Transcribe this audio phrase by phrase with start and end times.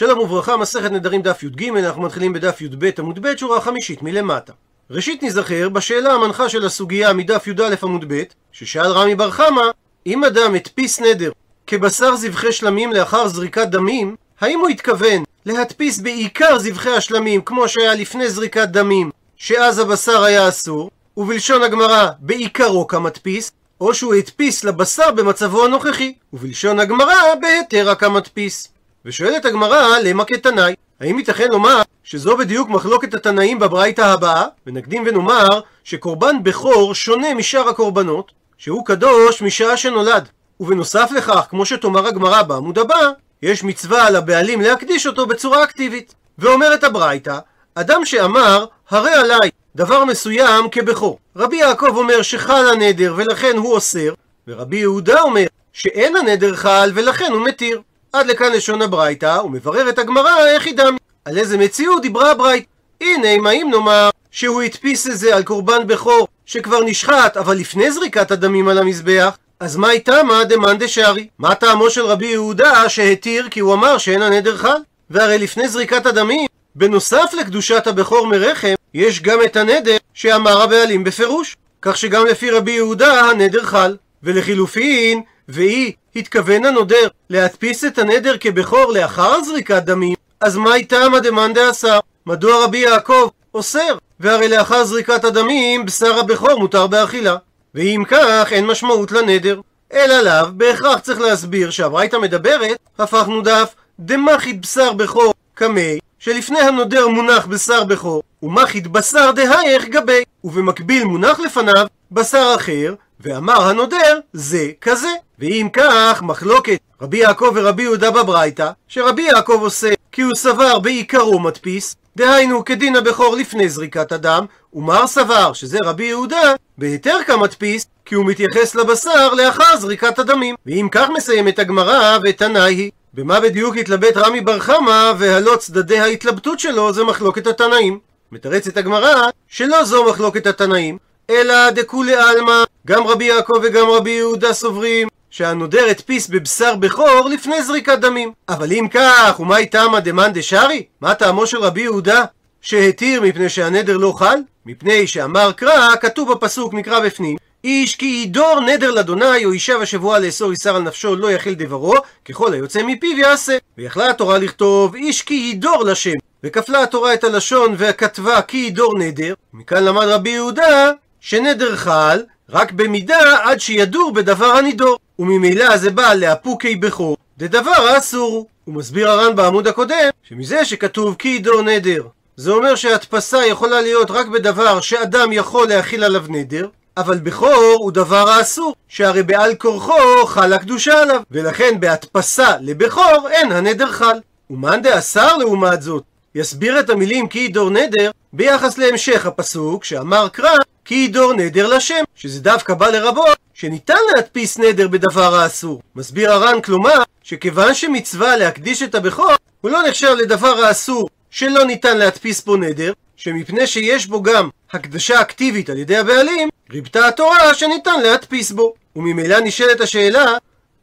[0.00, 4.52] שלום וברכה, מסכת נדרים דף י"ג, אנחנו מתחילים בדף י"ב עמוד ב', שורה חמישית מלמטה.
[4.90, 8.22] ראשית נזכר בשאלה המנחה של הסוגיה מדף י"א עמוד ב',
[8.52, 9.62] ששאל רמי בר חמא,
[10.06, 11.30] אם אדם הדפיס נדר
[11.66, 17.94] כבשר זבחי שלמים לאחר זריקת דמים, האם הוא התכוון להדפיס בעיקר זבחי השלמים כמו שהיה
[17.94, 25.10] לפני זריקת דמים, שאז הבשר היה אסור, ובלשון הגמרא בעיקרו כמדפיס, או שהוא הדפיס לבשר
[25.10, 28.68] במצבו הנוכחי, ובלשון הגמרא בהיתר כמדפיס.
[29.04, 30.74] ושואלת הגמרא, למה כתנאי?
[31.00, 34.44] האם ייתכן לומר שזו בדיוק מחלוקת התנאים בברייתא הבאה?
[34.66, 40.28] ונקדים ונאמר שקורבן בכור שונה משאר הקורבנות, שהוא קדוש משעה שנולד.
[40.60, 43.10] ובנוסף לכך, כמו שתאמר הגמרא בעמוד הבא,
[43.42, 46.14] יש מצווה על הבעלים להקדיש אותו בצורה אקטיבית.
[46.38, 47.38] ואומרת הברייתא,
[47.74, 51.18] אדם שאמר, הרי עליי דבר מסוים כבכור.
[51.36, 54.14] רבי יעקב אומר שחל הנדר ולכן הוא אוסר,
[54.48, 57.80] ורבי יהודה אומר שאין הנדר חל ולכן הוא מתיר.
[58.12, 60.98] עד לכאן לשון הברייתא, ומבררת הגמרא איך היא דמי.
[61.24, 62.66] על איזה מציאות דיברה הברייתא?
[63.00, 67.92] הנה, אם האם נאמר שהוא הדפיס את זה על קורבן בכור שכבר נשחט, אבל לפני
[67.92, 71.28] זריקת הדמים על המזבח, אז מה איתה מה דמאן דשארי?
[71.38, 74.78] מה טעמו של רבי יהודה שהתיר כי הוא אמר שאין הנדר חל?
[75.10, 81.56] והרי לפני זריקת הדמים, בנוסף לקדושת הבכור מרחם, יש גם את הנדר שאמר הבעלים בפירוש.
[81.82, 83.96] כך שגם לפי רבי יהודה הנדר חל.
[84.22, 85.22] ולחילופין,
[85.52, 91.98] ואי התכוון הנודר להדפיס את הנדר כבכור לאחר זריקת דמים, אז מה איתם הדמאן דאסר?
[92.26, 93.98] מדוע רבי יעקב אוסר?
[94.20, 97.36] והרי לאחר זריקת הדמים בשר הבכור מותר באכילה.
[97.74, 99.60] ואם כך אין משמעות לנדר.
[99.92, 107.08] אלא לאו, בהכרח צריך להסביר שהברייתא מדברת, הפכנו דף דמחית בשר בכור קמי, שלפני הנודר
[107.08, 114.70] מונח בשר בכור, ומחית בשר דהייך גבי, ובמקביל מונח לפניו בשר אחר, ואמר הנודר זה
[114.80, 115.08] כזה.
[115.38, 121.38] ואם כך, מחלוקת רבי יעקב ורבי יהודה בברייתא, שרבי יעקב עושה כי הוא סבר בעיקרו
[121.38, 128.14] מדפיס, דהיינו כדין הבכור לפני זריקת הדם, ומר סבר, שזה רבי יהודה, בהיתר כמדפיס, כי
[128.14, 130.54] הוא מתייחס לבשר לאחר זריקת הדמים.
[130.66, 132.90] ואם כך מסיימת הגמרא, ותנאי היא.
[133.14, 137.98] במה בדיוק התלבט רמי בר חמא, והלא צדדי ההתלבטות שלו זה מחלוקת התנאים.
[138.32, 140.98] מתרצת הגמרא, שלא זו מחלוקת התנאים,
[141.30, 147.62] אלא דכולי עלמא, גם רבי יעקב וגם רבי יהודה סוברים שהנודר הדפיס בבשר בכור לפני
[147.62, 148.32] זריקת דמים.
[148.48, 150.84] אבל אם כך, ומה איתמא דמאן דשארי?
[151.00, 152.24] מה טעמו של רבי יהודה?
[152.62, 154.38] שהתיר מפני שהנדר לא חל?
[154.66, 160.18] מפני שאמר קרא, כתוב בפסוק נקרא בפנים איש כי ידור נדר לאדוני או אישה השבועה
[160.18, 165.22] לאסור איסר על נפשו לא יכיל דברו ככל היוצא מפיו יעשה ויכלה התורה לכתוב איש
[165.22, 166.14] כי ידור לשם
[166.44, 172.72] וכפלה התורה את הלשון וכתבה כי ידור נדר מכאן למד רבי יהודה שנדר חל רק
[172.72, 174.98] במידה עד שידור בדבר הנידור.
[175.18, 181.28] וממילא זה בא לאפוקי בכור דדבר האסור הוא מסביר הר"ן בעמוד הקודם שמזה שכתוב כי
[181.28, 182.02] ידור נדר.
[182.36, 186.66] זה אומר שהדפסה יכולה להיות רק בדבר שאדם יכול להכיל עליו נדר
[186.96, 193.52] אבל בכור הוא דבר האסור, שהרי בעל כורחו חלה קדושה עליו, ולכן בהדפסה לבכור אין
[193.52, 194.18] הנדר חל.
[194.50, 196.02] ומאן דאסר לעומת זאת,
[196.34, 202.04] יסביר את המילים כי ידור נדר ביחס להמשך הפסוק שאמר קרא כי ידור נדר לשם,
[202.14, 205.82] שזה דווקא בא לרבות שניתן להדפיס נדר בדבר האסור.
[205.96, 211.98] מסביר הר"ן כלומר שכיוון שמצווה להקדיש את הבכור הוא לא נחשב לדבר האסור שלא ניתן
[211.98, 218.00] להדפיס פה נדר, שמפני שיש בו גם הקדשה אקטיבית על ידי הבעלים, ריבתה התורה שניתן
[218.00, 218.74] להדפיס בו.
[218.96, 220.34] וממילא נשאלת השאלה,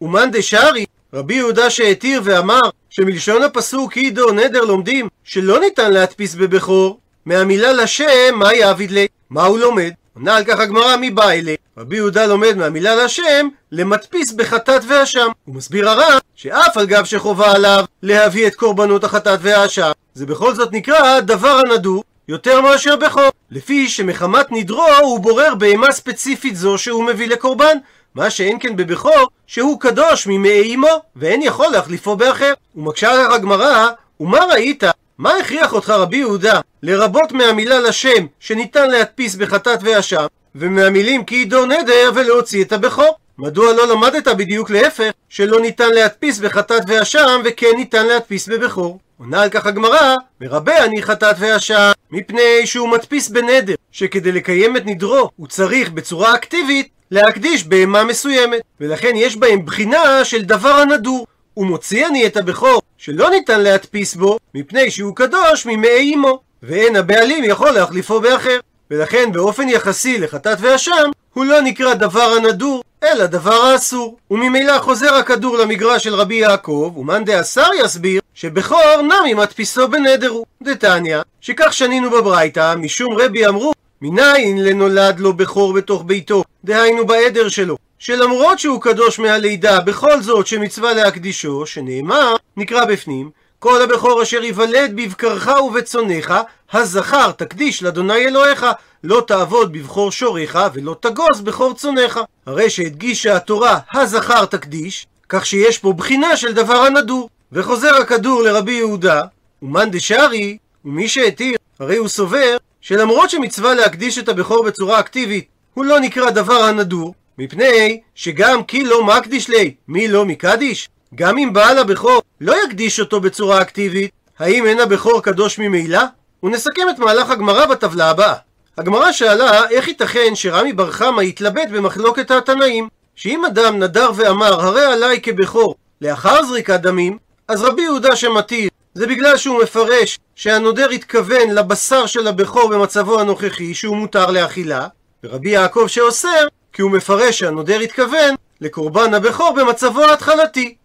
[0.02, 7.00] ומאן דשארי, רבי יהודה שהתיר ואמר שמלשון הפסוק הידו נדר לומדים שלא ניתן להדפיס בבכור,
[7.28, 9.08] מהמילה לשם מה יעביד לי?
[9.30, 9.92] מה הוא לומד?
[10.16, 11.56] עונה על כך הגמרא מבא אלי.
[11.78, 15.28] רבי יהודה לומד מהמילה לשם למדפיס בחטאת ואשם.
[15.46, 20.56] הוא מסביר הר"ן שאף על גב שחובה עליו להביא את קורבנות החטאת והאשם, זה בכל
[20.56, 23.30] זאת נקרא דבר הנדור יותר מאשר בכור.
[23.52, 27.78] לפי שמחמת נדרו הוא בורר בהמה ספציפית זו שהוא מביא לקורבן.
[28.16, 32.54] מה שאין כן בבכור, שהוא קדוש ממעי אמו, ואין יכול להחליפו באחר.
[32.76, 33.90] ומקשה לך הגמרא,
[34.20, 34.84] ומה ראית?
[35.18, 40.26] מה הכריח אותך רבי יהודה לרבות מהמילה לשם שניתן להדפיס בחטאת ואשם,
[40.56, 43.18] ומהמילים כי ידור נדר ולהוציא את הבכור?
[43.38, 49.00] מדוע לא למדת בדיוק להפך, שלא ניתן להדפיס בחטאת ואשם וכן ניתן להדפיס בבכור?
[49.20, 54.82] עונה על כך הגמרא, מרבה אני חטאת ואשם, מפני שהוא מדפיס בנדר, שכדי לקיים את
[54.86, 61.28] נדרו הוא צריך בצורה אקטיבית להקדיש בהמה מסוימת, ולכן יש בהם בחינה של דבר הנדור.
[61.58, 67.44] ומוציא אני את הבכור שלא ניתן להדפיס בו, מפני שהוא קדוש ממעי אמו, ואין הבעלים
[67.44, 68.60] יכול להחליפו באחר.
[68.92, 74.18] ולכן באופן יחסי לחטאת ואשם, הוא לא נקרא דבר הנדור אלא דבר האסור.
[74.32, 80.46] וממילא חוזר הכדור למגרש של רבי יעקב, ומאן דאסר יסביר שבכור נמי מדפיסו בנדר הוא.
[80.64, 87.50] דתניא, שכך שנינו בברייתא, משום רבי אמרו, מניין לנולד לו בכור בתוך ביתו, דהיינו בעדר
[87.50, 93.30] שלו, שלמרות שהוא קדוש מהלידה, בכל זאת שמצווה להקדישו, שנאמר, נקרא בפנים,
[93.60, 96.34] כל הבכור אשר ייוולד בבקרך ובצונך,
[96.72, 98.66] הזכר תקדיש לאדוני אלוהיך,
[99.04, 102.20] לא תעבוד בבכור שוריך ולא תגוז בכור צונך.
[102.46, 107.30] הרי שהדגישה התורה הזכר תקדיש, כך שיש פה בחינה של דבר הנדור.
[107.52, 109.22] וחוזר הכדור לרבי יהודה,
[109.62, 115.86] ומאן דשארי, ומי שהתיר, הרי הוא סובר שלמרות שמצווה להקדיש את הבכור בצורה אקטיבית, הוא
[115.86, 120.90] לא נקרא דבר הנדור, מפני שגם כי לא מקדיש לי, מי לא מקדיש?
[121.16, 126.02] גם אם בעל הבכור לא יקדיש אותו בצורה אקטיבית, האם אין הבכור קדוש ממילא?
[126.44, 128.34] ונסכם את מהלך הגמרא בטבלה הבאה.
[128.78, 134.86] הגמרא שאלה איך ייתכן שרמי בר חמא יתלבט במחלוקת התנאים, שאם אדם נדר ואמר הרי
[134.86, 137.18] עליי כבכור לאחר זריקת דמים,
[137.48, 143.74] אז רבי יהודה שמתיר זה בגלל שהוא מפרש שהנודר התכוון לבשר של הבכור במצבו הנוכחי
[143.74, 144.88] שהוא מותר לאכילה,
[145.24, 146.48] ורבי יעקב שאוסר
[146.78, 150.76] כי הוא מפרש שהנודר התכוון לקורבן הבכור במצבו ההתחלתי.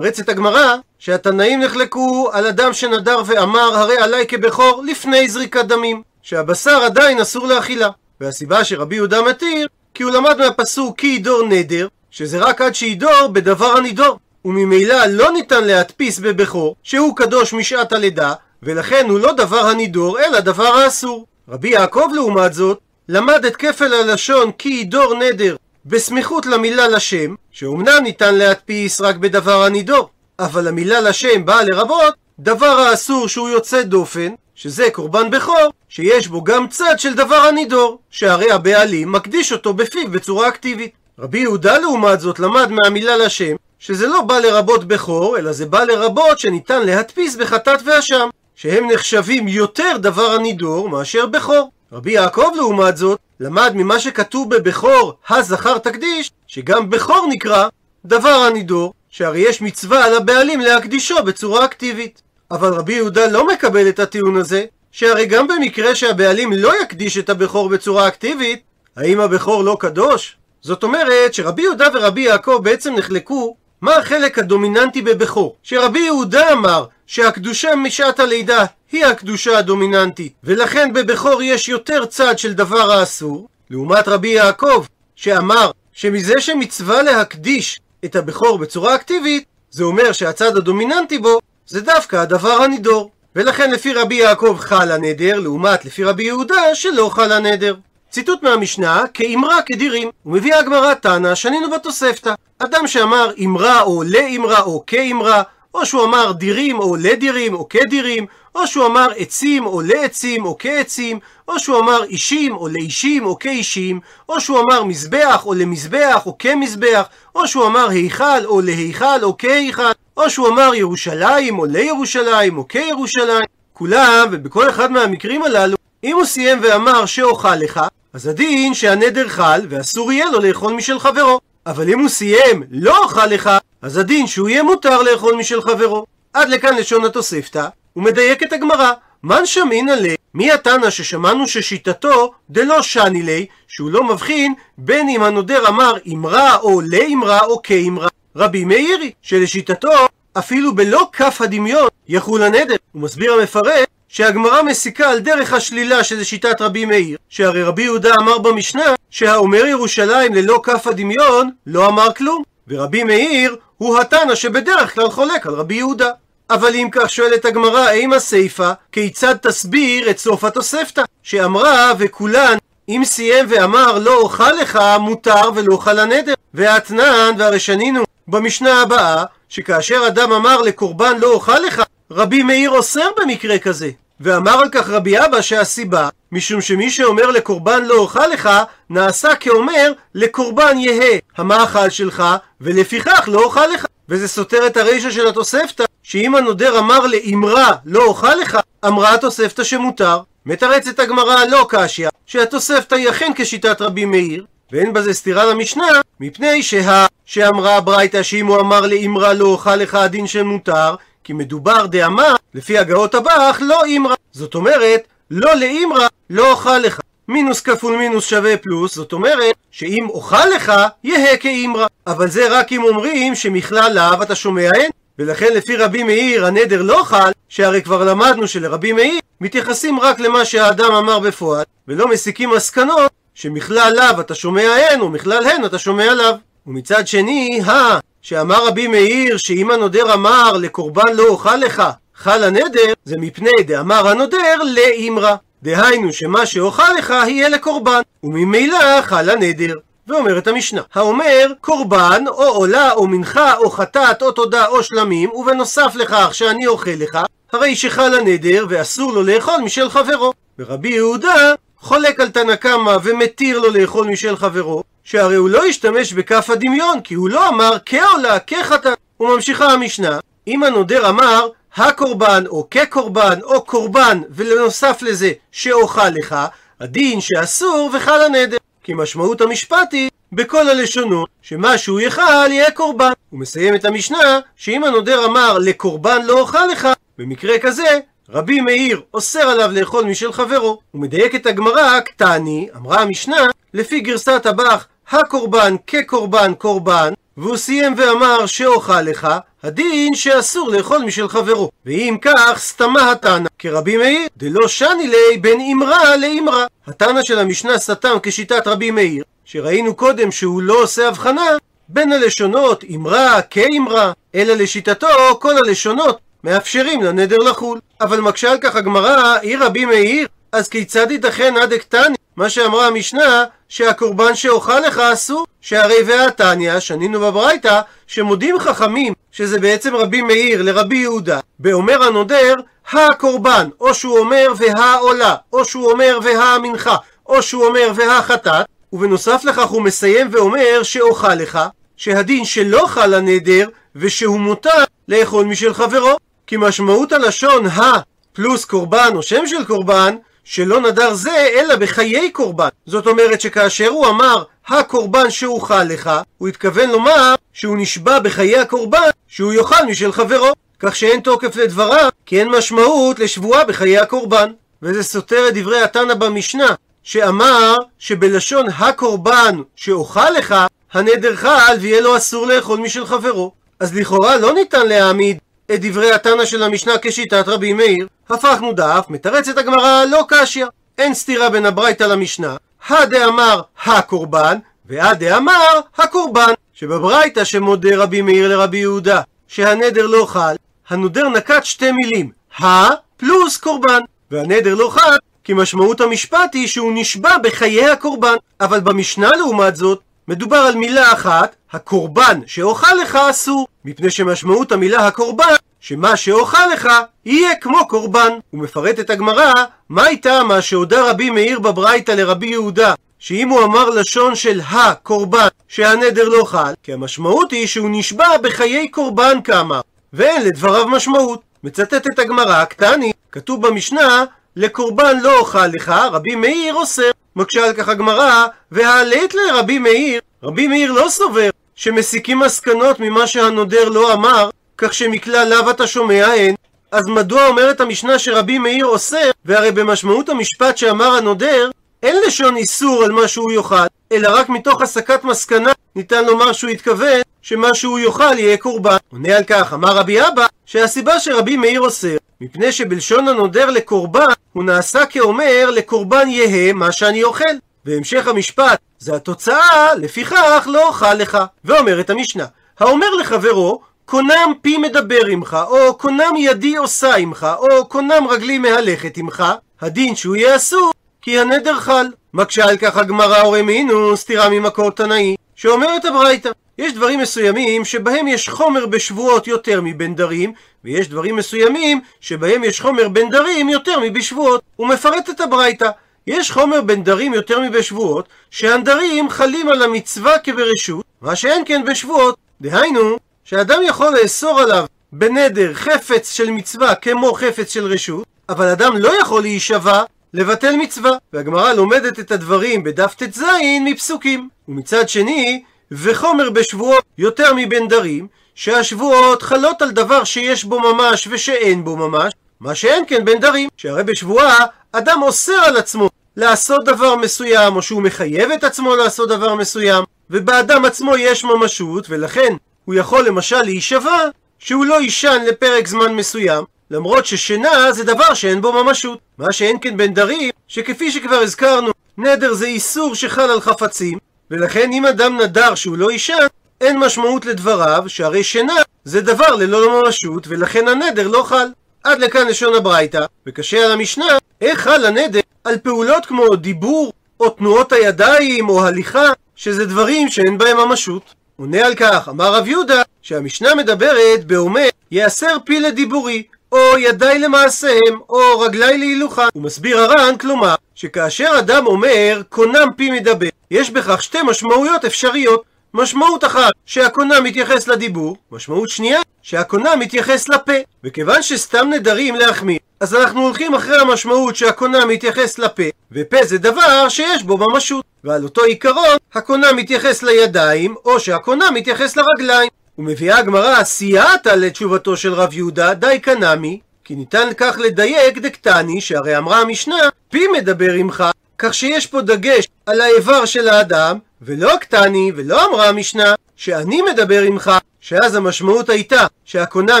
[0.20, 6.82] את הגמרא שהתנאים נחלקו על אדם שנדר ואמר הרי עליי כבכור לפני זריקת דמים, שהבשר
[6.82, 7.88] עדיין אסור לאכילה.
[8.20, 13.28] והסיבה שרבי יהודה מתיר כי הוא למד מהפסוק כי ידור נדר, שזה רק עד שידור
[13.32, 14.18] בדבר הנידור.
[14.44, 18.32] וממילא לא ניתן להדפיס בבכור שהוא קדוש משעת הלידה,
[18.62, 21.26] ולכן הוא לא דבר הנידור אלא דבר האסור.
[21.48, 22.78] רבי יעקב לעומת זאת
[23.12, 29.62] למד את כפל הלשון כי ידור נדר בסמיכות למילה לשם, שאומנם ניתן להדפיס רק בדבר
[29.64, 30.08] הנידור,
[30.38, 36.44] אבל המילה לשם באה לרבות דבר האסור שהוא יוצא דופן, שזה קורבן בכור, שיש בו
[36.44, 40.92] גם צד של דבר הנידור, שהרי הבעלים מקדיש אותו בפיו בצורה אקטיבית.
[41.18, 45.84] רבי יהודה לעומת זאת למד מהמילה לשם, שזה לא בא לרבות בכור, אלא זה בא
[45.84, 51.70] לרבות שניתן להדפיס בחטאת ואשם, שהם נחשבים יותר דבר הנידור מאשר בכור.
[51.92, 57.68] רבי יעקב לעומת זאת, למד ממה שכתוב בבכור, הזכר תקדיש, שגם בכור נקרא
[58.04, 62.22] דבר הנידור, שהרי יש מצווה על הבעלים להקדישו בצורה אקטיבית.
[62.50, 67.30] אבל רבי יהודה לא מקבל את הטיעון הזה, שהרי גם במקרה שהבעלים לא יקדיש את
[67.30, 68.62] הבכור בצורה אקטיבית,
[68.96, 70.36] האם הבכור לא קדוש?
[70.62, 75.56] זאת אומרת שרבי יהודה ורבי יעקב בעצם נחלקו מה החלק הדומיננטי בבכור?
[75.62, 82.52] שרבי יהודה אמר שהקדושה משעת הלידה היא הקדושה הדומיננטית, ולכן בבכור יש יותר צד של
[82.52, 84.84] דבר האסור, לעומת רבי יעקב,
[85.16, 92.16] שאמר שמזה שמצווה להקדיש את הבכור בצורה אקטיבית, זה אומר שהצד הדומיננטי בו זה דווקא
[92.16, 93.10] הדבר הנידור.
[93.36, 97.74] ולכן לפי רבי יעקב חל הנדר, לעומת לפי רבי יהודה שלא חל הנדר.
[98.10, 100.10] ציטוט מהמשנה, כאמרה כדירים.
[100.26, 102.34] ומביאה הגמרא תנא, שנינו בתוספתא.
[102.58, 105.42] אדם שאמר אמרה או לאמרה או כאמרה,
[105.74, 110.56] או שהוא אמר דירים או לדירים או כדירים, או שהוא אמר עצים או לעצים או
[110.58, 111.18] כעצים,
[111.48, 116.38] או שהוא אמר אישים או לאישים או כאישים, או שהוא אמר מזבח או למזבח או
[116.38, 122.58] כמזבח, או שהוא אמר היכל או להיכל או כהיכל, או שהוא אמר ירושלים או לירושלים
[122.58, 123.46] או כירושלים.
[123.72, 127.80] כולם, ובכל אחד מהמקרים הללו, אם הוא סיים ואמר שאוכל לך,
[128.12, 131.40] אז הדין שהנדר חל ואסור יהיה לו לאכול משל חברו.
[131.66, 133.50] אבל אם הוא סיים לא אוכל לך,
[133.82, 136.06] אז הדין שהוא יהיה מותר לאכול משל חברו.
[136.32, 138.92] עד לכאן לשון התוספתא, הוא מדייק את הגמרא.
[139.22, 145.22] מן שמינא ליה, מי התנא ששמענו ששיטתו דלא שני ליה, שהוא לא מבחין בין אם
[145.22, 148.08] הנודר אמר אמרה או לאמרה או כאמרה.
[148.36, 149.92] רבי מאירי, שלשיטתו
[150.38, 152.76] אפילו בלא כף הדמיון יחול הנדר.
[152.92, 158.14] הוא מסביר המפרט שהגמרא מסיקה על דרך השלילה שזה שיטת רבי מאיר, שהרי רבי יהודה
[158.20, 164.94] אמר במשנה שהאומר ירושלים ללא כף הדמיון לא אמר כלום, ורבי מאיר הוא התנא שבדרך
[164.94, 166.10] כלל חולק על רבי יהודה.
[166.50, 171.02] אבל אם כך שואלת הגמרא, אימה סיפה, כיצד תסביר את סוף התוספתא?
[171.22, 172.56] שאמרה וכולן
[172.88, 176.34] אם סיים ואמר לא אוכל לך מותר ולא אוכל הנדר.
[176.54, 183.08] והאתנן והרי שנינו במשנה הבאה שכאשר אדם אמר לקורבן לא אוכל לך רבי מאיר אוסר
[183.20, 183.90] במקרה כזה.
[184.20, 188.50] ואמר על כך רבי אבא שהסיבה, משום שמי שאומר לקורבן לא אוכל לך,
[188.90, 192.24] נעשה כאומר לקורבן יהא המאכל שלך,
[192.60, 193.86] ולפיכך לא אוכל לך.
[194.08, 199.64] וזה סותר את הרישא של התוספתא, שאם הנודר אמר לאמרה לא אוכל לך, אמרה התוספתא
[199.64, 200.20] שמותר.
[200.46, 205.86] מתרצת הגמרא לא קשיא, שהתוספתא היא אכן כשיטת רבי מאיר, ואין בזה סתירה למשנה,
[206.20, 207.06] מפני שה...
[207.24, 212.34] שאמרה הברייתא שאם הוא אמר לאמרה לא אוכל לך הדין של מותר, כי מדובר דאמר,
[212.54, 214.14] לפי הגאות הבח, לא אימרה.
[214.32, 217.00] זאת אומרת, לא לאימרה, לא אוכל לך.
[217.28, 220.72] מינוס כפול מינוס שווה פלוס, זאת אומרת שאם אוכל לך,
[221.04, 221.86] יהא כאימרא.
[222.06, 224.90] אבל זה רק אם אומרים שמכלל לאו אתה שומע אין.
[225.18, 230.44] ולכן לפי רבי מאיר הנדר לא חל, שהרי כבר למדנו שלרבי מאיר מתייחסים רק למה
[230.44, 236.14] שהאדם אמר בפועל, ולא מסיקים מסקנות שמכלל לאו אתה שומע הן, ומכלל הן אתה שומע
[236.14, 236.34] לאו.
[236.66, 241.82] ומצד שני, הא, שאמר רבי מאיר שאם הנודר אמר לקורבן לא אוכל לך,
[242.16, 245.36] חל הנדר, זה מפני דאמר הנודר לאמרה.
[245.62, 249.74] דהיינו שמה שאוכל לך יהיה לקורבן, וממילא חל הנדר.
[250.08, 255.92] ואומרת המשנה, האומר קורבן או עולה או מנחה או חטאת או תודה או שלמים ובנוסף
[255.94, 257.18] לכך שאני אוכל לך
[257.52, 263.58] הרי שחל הנדר ואסור לו לאכול משל חברו ורבי יהודה חולק על תנא קמא ומתיר
[263.58, 268.38] לו לאכול משל חברו שהרי הוא לא השתמש בכף הדמיון כי הוא לא אמר כעולה
[268.38, 276.36] כחטאת וממשיכה המשנה אם הנודר אמר הקורבן או כקורבן או קורבן ולנוסף לזה שאוכל לך
[276.80, 283.12] הדין שאסור וחל הנדר כי משמעות המשפט היא בכל הלשונות שמה שהוא יאכל יהיה קורבן.
[283.30, 286.88] הוא מסיים את המשנה שאם הנודר אמר לקורבן לא אוכל לך,
[287.18, 287.98] במקרה כזה
[288.28, 290.80] רבי מאיר אוסר עליו לאכול משל חברו.
[290.90, 297.94] הוא מדייק את הגמרא, קטני, אמרה המשנה, לפי גרסת הבח, הקורבן כקורבן קורבן, והוא סיים
[297.96, 299.28] ואמר שאוכל לך,
[299.62, 301.70] הדין שאסור לאכול משל חברו.
[301.86, 306.66] ואם כך, סתמה התנא, כרבי מאיר, דלא שני לי בין אמרה לאמרה.
[306.86, 311.46] התנא של המשנה סתם כשיטת רבי מאיר, שראינו קודם שהוא לא עושה הבחנה
[311.88, 315.06] בין הלשונות אמרה כאמרה, אלא לשיטתו
[315.40, 317.78] כל הלשונות מאפשרים לנדר לחול.
[318.00, 322.16] אבל מקשה על כך הגמרא, אי רבי מאיר, אז כיצד ייתכן עד אקטני?
[322.36, 325.46] מה שאמרה המשנה, שהקורבן שאוכל לך אסור.
[325.60, 332.54] שהרי והתניא, שנינו בברייתא, שמודים חכמים שזה בעצם רבי מאיר לרבי יהודה, באומר הנודר,
[332.92, 339.66] הקורבן, או שהוא אומר והעולה, או שהוא אומר והמנחה, או שהוא אומר והחטאת, ובנוסף לכך
[339.66, 341.58] הוא מסיים ואומר שאוכל לך,
[341.96, 346.16] שהדין שלא חל הנדר, ושהוא מותר לאכול משל חברו.
[346.46, 347.92] כי משמעות הלשון ה
[348.32, 350.16] פלוס קורבן או שם של קורבן,
[350.52, 352.68] שלא נדר זה אלא בחיי קורבן.
[352.86, 359.10] זאת אומרת שכאשר הוא אמר הקורבן שאוכל לך, הוא התכוון לומר שהוא נשבע בחיי הקורבן
[359.28, 360.52] שהוא יאכל משל חברו.
[360.78, 364.52] כך שאין תוקף לדבריו, כי אין משמעות לשבועה בחיי הקורבן.
[364.82, 370.54] וזה סותר את דברי התנא במשנה, שאמר שבלשון הקורבן שאוכל לך,
[370.92, 373.52] הנדר חל ויהיה לו אסור לאכול משל חברו.
[373.80, 375.38] אז לכאורה לא ניתן להעמיד
[375.74, 378.06] את דברי התנא של המשנה כשיטת רבי מאיר.
[378.32, 380.66] הפכנו דף, מתרצת הגמרא לא קשיא.
[380.98, 382.56] אין סתירה בין הברייתא למשנה.
[382.88, 386.52] הדאמר הקורבן, והדאמר הקורבן.
[386.74, 390.54] שבברייתא שמודה רבי מאיר לרבי יהודה שהנדר לא חל,
[390.88, 394.00] הנודר נקט שתי מילים, ה פלוס קורבן.
[394.30, 398.34] והנדר לא חל כי משמעות המשפט היא שהוא נשבע בחיי הקורבן.
[398.60, 405.06] אבל במשנה לעומת זאת, מדובר על מילה אחת, הקורבן שאוכל לך אסור, מפני שמשמעות המילה
[405.06, 406.88] הקורבן, שמה שאוכל לך
[407.24, 408.32] יהיה כמו קורבן.
[408.50, 409.52] הוא מפרט את הגמרא,
[409.88, 415.48] מה הייתה מה שהודה רבי מאיר בברייתא לרבי יהודה, שאם הוא אמר לשון של הקורבן,
[415.68, 419.80] שהנדר לא חל, כי המשמעות היא שהוא נשבע בחיי קורבן כאמר,
[420.12, 421.40] ואין לדבריו משמעות.
[421.64, 424.24] מצטטת הגמרא, קטני, כתוב במשנה,
[424.56, 427.10] לקורבן לא אוכל לך, רבי מאיר אוסר.
[427.36, 433.88] מקשה על כך הגמרא, והעלית לרבי מאיר, רבי מאיר לא סובר שמסיקים מסקנות ממה שהנודר
[433.88, 436.54] לא אמר, כך שמכלל לאו אתה שומע אין.
[436.92, 441.70] אז מדוע אומרת המשנה שרבי מאיר אוסר, והרי במשמעות המשפט שאמר הנודר,
[442.02, 446.70] אין לשון איסור על מה שהוא יאכל, אלא רק מתוך הסקת מסקנה ניתן לומר שהוא
[446.70, 448.96] התכוון שמה שהוא יאכל יהיה קורבן.
[449.12, 454.64] עונה על כך, אמר רבי אבא, שהסיבה שרבי מאיר אוסר, מפני שבלשון הנודר לקורבן, הוא
[454.64, 457.44] נעשה כאומר לקורבן יהא מה שאני אוכל.
[457.84, 461.38] והמשך המשפט, זה התוצאה, לפיכך לא אוכל לך.
[461.64, 462.44] ואומרת המשנה,
[462.80, 469.16] האומר לחברו, קונם פי מדבר עמך, או קונם ידי עושה עמך, או קונם רגלי מהלכת
[469.16, 469.44] עמך,
[469.80, 472.06] הדין שהוא יהיה אסור, כי הנדר חל.
[472.34, 478.48] מקשה על כך הגמרא אורמינו, סתירה ממקור תנאי, שאומרת הברייתא, יש דברים מסוימים שבהם יש
[478.48, 480.52] חומר בשבועות יותר מבנדרים,
[480.84, 484.62] ויש דברים מסוימים שבהם יש חומר בנדרים יותר מבשבועות.
[484.76, 485.90] הוא מפרט את הברייתא.
[486.26, 492.36] יש חומר בנדרים יותר מבשבועות, שהנדרים חלים על המצווה כברשות, מה שאין כן בשבועות.
[492.60, 493.16] דהיינו,
[493.50, 499.20] שאדם יכול לאסור עליו בנדר חפץ של מצווה כמו חפץ של רשות, אבל אדם לא
[499.20, 500.02] יכול להישבע
[500.34, 501.10] לבטל מצווה.
[501.32, 503.42] והגמרא לומדת את הדברים בדף ט"ז
[503.84, 504.48] מפסוקים.
[504.68, 511.96] ומצד שני, וחומר בשבועות יותר מבנדרים, שהשבועות חלות על דבר שיש בו ממש ושאין בו
[511.96, 517.82] ממש, מה שאין כן בנדרים, שהרי בשבועה אדם אוסר על עצמו לעשות דבר מסוים, או
[517.82, 522.54] שהוא מחייב את עצמו לעשות דבר מסוים, ובאדם עצמו יש ממשות, ולכן
[522.84, 528.60] הוא יכול למשל להישבע שהוא לא יישן לפרק זמן מסוים, למרות ששינה זה דבר שאין
[528.60, 529.18] בו ממשות.
[529.38, 534.18] מה שאין כן בנדרים, שכפי שכבר הזכרנו, נדר זה איסור שחל על חפצים,
[534.50, 536.46] ולכן אם אדם נדר שהוא לא יישן,
[536.80, 541.66] אין משמעות לדבריו, שהרי שינה זה דבר ללא ממשות, ולכן הנדר לא חל.
[542.04, 547.50] עד לכאן לשון הברייתא, וקשה על המשנה, איך חל הנדר על פעולות כמו דיבור, או
[547.50, 551.34] תנועות הידיים, או הליכה, שזה דברים שאין בהם ממשות.
[551.60, 558.18] עונה על כך, אמר רב יהודה, שהמשנה מדברת באומר, יאסר פי לדיבורי, או ידיי למעשיהם,
[558.28, 559.48] או רגליי להילוכה.
[559.52, 565.62] הוא מסביר הר"ן, כלומר, שכאשר אדם אומר, קונם פי מדבר, יש בכך שתי משמעויות אפשריות.
[565.94, 570.72] משמעות אחת, שהקונה מתייחס לדיבור, משמעות שנייה, שהקונה מתייחס לפה.
[571.04, 577.08] וכיוון שסתם נדרים להחמיר, אז אנחנו הולכים אחרי המשמעות שהקונה מתייחס לפה, ופה זה דבר
[577.08, 578.04] שיש בו ממשות.
[578.24, 582.68] ועל אותו עיקרון, הקונה מתייחס לידיים, או שהקונה מתייחס לרגליים.
[582.98, 589.36] ומביאה הגמרא סייעתא לתשובתו של רב יהודה, די קנמי, כי ניתן כך לדייק דקטני, שהרי
[589.36, 591.24] אמרה המשנה, פי מדבר עמך,
[591.58, 597.42] כך שיש פה דגש על האיבר של האדם, ולא קטני, ולא אמרה המשנה, שאני מדבר
[597.42, 600.00] עמך, שאז המשמעות הייתה שהקונה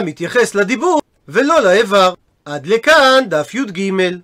[0.00, 2.14] מתייחס לדיבור, ולא לאיבר.
[2.44, 4.20] עד לכאן דף י"ג.